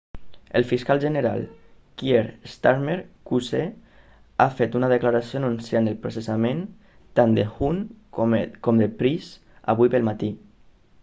el 0.59 0.63
fiscal 0.69 0.99
general 1.03 1.41
kier 2.01 2.29
starmer 2.53 2.95
qc 3.31 3.59
ha 4.45 4.49
fet 4.61 4.79
una 4.81 4.89
declaració 4.93 5.41
anunciant 5.43 5.91
el 5.93 5.99
processament 6.07 6.65
tant 7.21 7.37
de 7.41 7.47
huhne 7.51 8.43
com 8.71 8.83
de 8.85 8.91
pryce 9.05 9.61
avui 9.77 9.95
pel 9.97 10.09
matí 10.13 10.33